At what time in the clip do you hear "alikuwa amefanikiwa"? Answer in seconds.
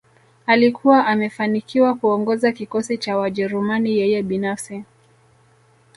0.47-1.95